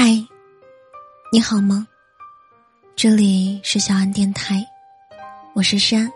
[0.00, 0.12] 嗨，
[1.32, 1.84] 你好吗？
[2.94, 4.64] 这里是小安电台，
[5.54, 6.08] 我是山。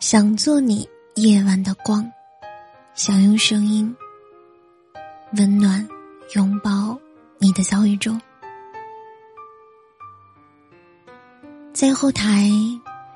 [0.00, 2.10] 想做你夜晚的光，
[2.94, 3.94] 想用声音
[5.36, 5.86] 温暖
[6.34, 6.98] 拥抱
[7.36, 8.18] 你的小宇宙。
[11.74, 12.48] 在后台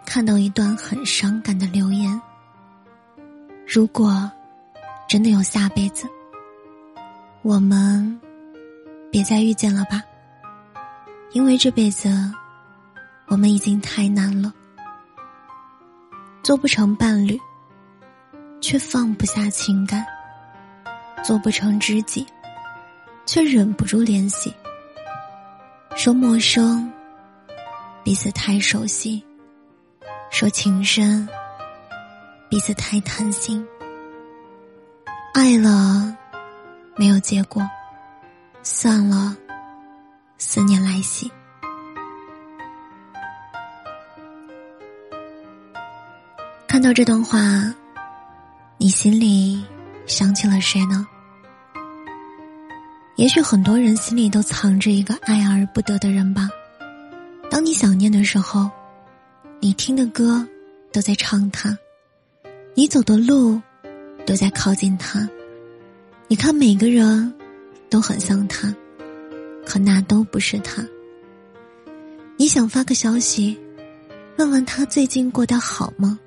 [0.05, 2.21] 看到一段很伤感的留言：
[3.67, 4.31] 如果
[5.09, 6.07] 真的有下辈子，
[7.41, 8.21] 我们。
[9.11, 10.03] 别再遇见了吧，
[11.33, 12.09] 因为这辈子
[13.27, 14.53] 我们已经太难了，
[16.43, 17.39] 做不成伴侣，
[18.61, 20.03] 却放不下情感；
[21.25, 22.27] 做不成知己，
[23.25, 24.53] 却忍不住联系。
[25.97, 26.93] 说陌生，
[28.05, 29.23] 彼此太熟悉；
[30.31, 31.27] 说情深，
[32.49, 33.67] 彼此太贪心。
[35.35, 36.17] 爱了，
[36.97, 37.69] 没有结果。
[38.63, 39.37] 算了，
[40.37, 41.31] 思念来袭。
[46.67, 47.41] 看到这段话，
[48.77, 49.65] 你心里
[50.07, 51.07] 想起了谁呢？
[53.17, 56.49] 也许很多人心里都藏着一个爱而不得的人吧。
[57.51, 58.71] 当你想念的时候，
[59.61, 60.47] 你听的歌
[60.93, 61.77] 都在唱他，
[62.75, 63.61] 你走的路
[64.27, 65.29] 都在靠近他。
[66.29, 67.35] 你看每个人。
[67.91, 68.75] 都很像他，
[69.65, 70.85] 可那都不是他。
[72.37, 73.59] 你想发个消息，
[74.37, 76.19] 问问他最近过得好吗？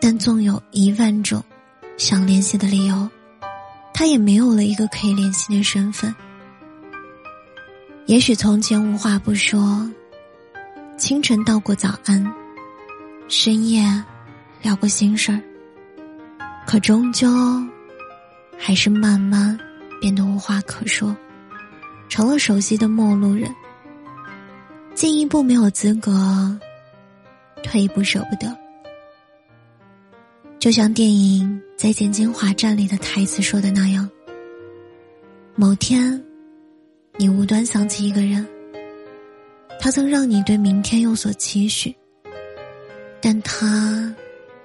[0.00, 1.44] 但纵有一万种
[1.96, 3.08] 想联系的理由，
[3.92, 6.14] 他也没有了一个可以联系的身份。
[8.06, 9.88] 也许从前无话不说，
[10.98, 12.34] 清晨道过早安，
[13.28, 13.82] 深夜
[14.62, 15.40] 聊过心事儿，
[16.66, 17.28] 可终究
[18.58, 19.58] 还是慢慢。
[20.00, 21.14] 变得无话可说，
[22.08, 23.54] 成了熟悉的陌路人。
[24.94, 26.58] 进一步没有资格，
[27.62, 28.56] 退一步舍不得。
[30.58, 31.48] 就像电影
[31.80, 34.08] 《再见金华站》里的台词说的那样：
[35.54, 36.22] 某天，
[37.16, 38.46] 你无端想起一个人，
[39.80, 41.94] 他曾让你对明天有所期许，
[43.22, 44.14] 但他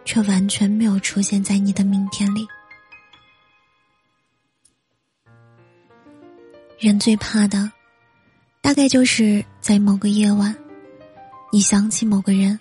[0.03, 2.45] 却完全没有出现在你的明天里。
[6.85, 7.71] 人最怕的，
[8.61, 10.55] 大概就是在某个夜晚，
[11.51, 12.59] 你想起某个人，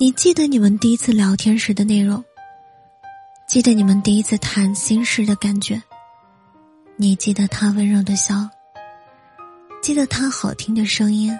[0.00, 2.24] 你记得你们第一次聊天时的内容，
[3.46, 5.80] 记得你们第一次谈心时的感觉，
[6.96, 8.34] 你记得他温柔的笑，
[9.80, 11.32] 记得他好听的声音，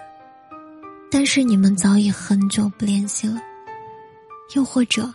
[1.11, 3.43] 但是你们早已很久不联系了，
[4.55, 5.13] 又或者，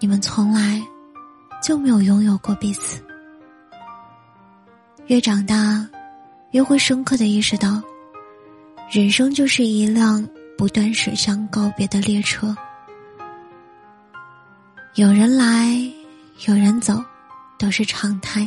[0.00, 0.84] 你们从来
[1.62, 3.00] 就没有拥有过彼此。
[5.08, 5.88] 越长大，
[6.50, 7.82] 越会深刻的意识到，
[8.90, 10.22] 人生就是一辆
[10.58, 12.54] 不断驶向告别的列车。
[14.96, 15.80] 有人来，
[16.46, 17.02] 有人走，
[17.58, 18.46] 都是常态。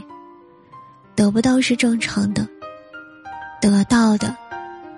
[1.16, 2.48] 得不到是正常的，
[3.60, 4.36] 得到的，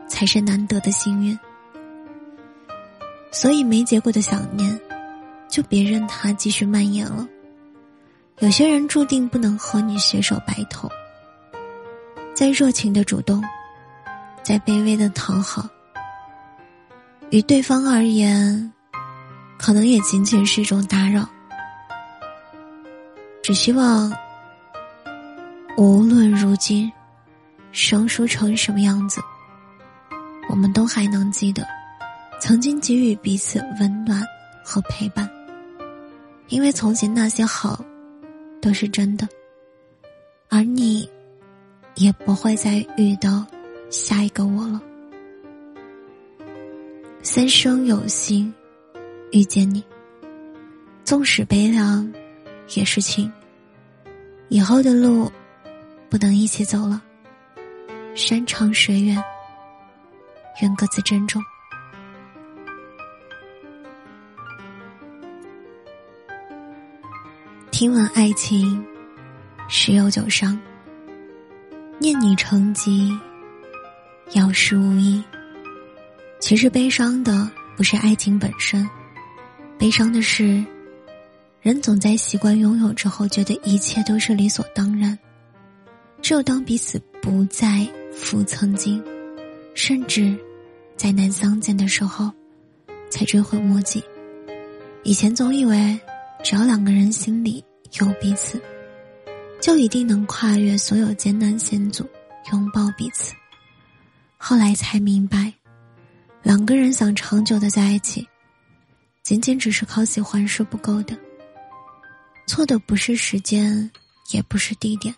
[0.09, 1.37] 才是难得的幸运。
[3.31, 4.77] 所以，没结果的想念，
[5.47, 7.25] 就别任它继续蔓延了。
[8.39, 10.89] 有些人注定不能和你携手白头。
[12.33, 13.43] 在热情的主动，
[14.41, 15.69] 在卑微的讨好，
[17.29, 18.73] 与对方而言，
[19.57, 21.29] 可能也仅仅是一种打扰。
[23.43, 24.11] 只希望，
[25.77, 26.91] 无论如今
[27.71, 29.21] 生疏成什么样子，
[30.49, 31.65] 我们都还能记得，
[32.41, 34.23] 曾经给予彼此温暖
[34.65, 35.29] 和陪伴。
[36.47, 37.83] 因为从前那些好，
[38.59, 39.27] 都是真的，
[40.49, 41.07] 而你。
[41.95, 43.45] 也不会再遇到
[43.89, 44.81] 下一个我了。
[47.21, 48.53] 三生有幸
[49.31, 49.83] 遇见你，
[51.05, 52.11] 纵使悲凉，
[52.75, 53.31] 也是情。
[54.49, 55.31] 以后的路
[56.09, 57.01] 不能一起走了，
[58.13, 59.23] 山长水远，
[60.61, 61.41] 愿各自珍重。
[67.71, 68.85] 听闻爱情，
[69.67, 70.59] 十有九伤。
[72.03, 73.17] 念你成疾，
[74.33, 75.23] 有时无益。
[76.37, 78.85] 其实悲伤的不是爱情本身，
[79.77, 80.61] 悲伤的是，
[81.61, 85.17] 人总在习惯拥有之后，觉得一切都是理所当然。
[86.21, 89.01] 只有当彼此不再复曾经，
[89.73, 90.37] 甚至
[90.97, 92.29] 再难相见的时候，
[93.09, 94.03] 才追悔莫及。
[95.03, 95.97] 以前总以为，
[96.43, 97.63] 只要两个人心里
[97.97, 98.61] 有彼此，
[99.63, 102.05] 就一定能跨越所有艰难险阻，
[102.51, 103.33] 拥抱彼此。
[104.37, 105.53] 后来才明白，
[106.41, 108.27] 两个人想长久的在一起，
[109.23, 111.17] 仅仅只是靠喜欢是不够的。
[112.45, 113.89] 错的不是时间，
[114.33, 115.15] 也不是地点，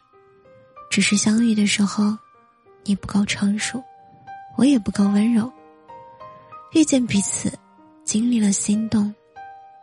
[0.92, 2.15] 只是相遇的时候，
[2.83, 3.83] 你不够成熟，
[4.57, 5.51] 我也不够温柔。
[6.74, 7.51] 遇见彼此，
[8.03, 9.12] 经历了心动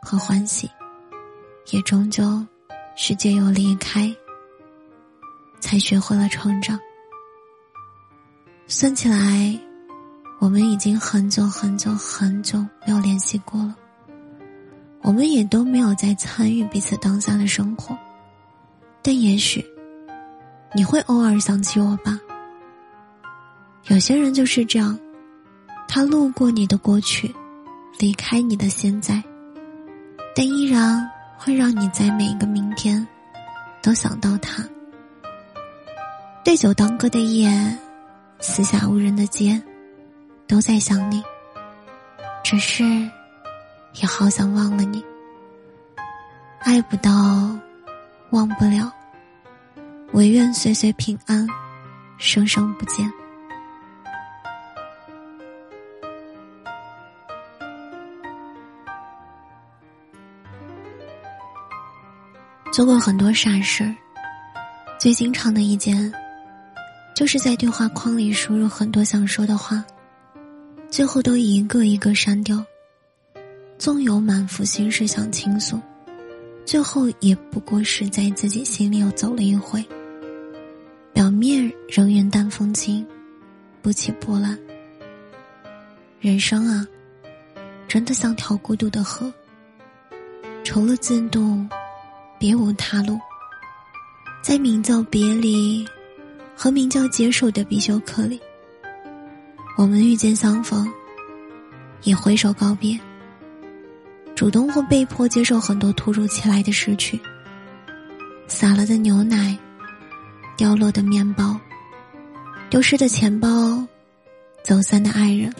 [0.01, 0.71] 和欢喜，
[1.71, 2.41] 也终究
[2.95, 4.09] 是借由离开，
[5.63, 6.77] 才学会了成长。
[8.67, 9.57] 算起来，
[10.41, 13.73] 我们已经很久很久很久没有联系过了。
[15.01, 17.97] 我们也都没有再参与彼此当下的生活，
[19.01, 19.65] 但也许
[20.75, 22.19] 你会偶尔想起我吧。
[23.87, 24.99] 有些人就是这样，
[25.87, 27.33] 他路过你的过去，
[27.99, 29.23] 离开你的现在，
[30.35, 33.07] 但依然会让你在每一个明天
[33.81, 34.61] 都想到他。
[36.43, 37.49] 对酒当歌的夜。
[38.39, 39.61] 四下无人的街，
[40.45, 41.23] 都在想你。
[42.43, 42.83] 只是，
[43.93, 45.01] 也好想忘了你。
[46.59, 47.11] 爱不到，
[48.31, 48.91] 忘不了。
[50.11, 51.47] 唯愿岁岁平安，
[52.17, 53.09] 生生不见。
[62.73, 63.89] 做过很多傻事，
[64.99, 66.13] 最经常的一件。
[67.13, 69.83] 就是在对话框里输入很多想说的话，
[70.89, 72.63] 最后都一个一个删掉。
[73.77, 75.79] 纵有满腹心事想倾诉，
[76.65, 79.83] 最后也不过是在自己心里又走了一回。
[81.11, 83.05] 表面仍云淡风轻，
[83.81, 84.57] 不起波澜。
[86.19, 86.87] 人生啊，
[87.87, 89.31] 真的像条孤独的河，
[90.63, 91.63] 除了自渡，
[92.39, 93.19] 别无他路。
[94.41, 95.85] 在名叫别离。
[96.55, 98.39] 和名叫接受的必修课里，
[99.77, 100.89] 我们遇见相逢，
[102.03, 102.99] 也挥手告别。
[104.35, 107.19] 主动或被迫接受很多突如其来的失去，
[108.47, 109.57] 洒了的牛奶，
[110.57, 111.59] 掉落的面包，
[112.69, 113.85] 丢失的钱包，
[114.63, 115.53] 走散的爱人，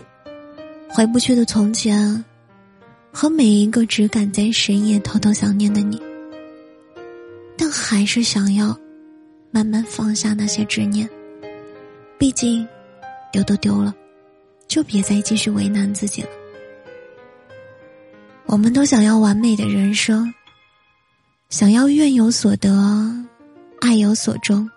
[0.89, 2.23] 回不去的从前，
[3.11, 6.01] 和每一个只敢在深夜偷偷想念的你，
[7.55, 8.77] 但还是想要。
[9.53, 11.07] 慢慢放下那些执念，
[12.17, 12.67] 毕竟
[13.31, 13.93] 丢都丢了，
[14.67, 16.29] 就别再继续为难自己了。
[18.47, 20.33] 我们都想要完美的人生，
[21.49, 23.15] 想要愿有所得，
[23.79, 24.67] 爱有所终，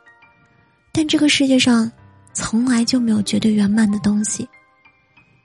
[0.92, 1.90] 但这个世界上
[2.34, 4.46] 从来就没有绝对圆满的东西，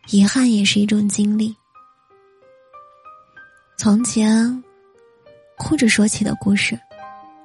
[0.10, 1.56] 遗憾也是一种经历。
[3.78, 4.62] 从前，
[5.57, 6.78] 哭着说起的故事，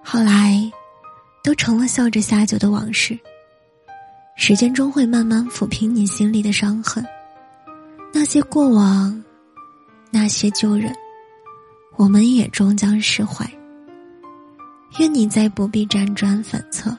[0.03, 0.69] 后来。
[1.47, 3.17] 都成了笑着下酒的往事。
[4.35, 7.07] 时间终会慢慢抚平你心里的伤痕，
[8.13, 9.25] 那些过往，
[10.11, 10.93] 那些旧人，
[11.95, 13.49] 我们也终将释怀。
[14.99, 16.99] 愿你再不必辗转反侧，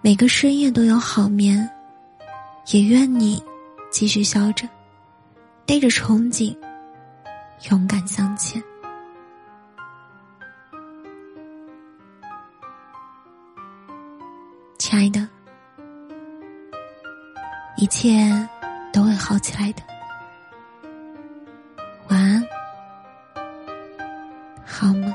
[0.00, 1.68] 每个深夜都有好眠。
[2.72, 3.42] 也愿你
[3.90, 4.68] 继续笑着，
[5.66, 6.56] 带着憧憬，
[7.68, 8.62] 勇敢向前。
[14.88, 15.28] 亲爱的，
[17.76, 18.32] 一切
[18.92, 19.82] 都会好起来的。
[22.06, 22.46] 晚安，
[24.64, 25.12] 好梦。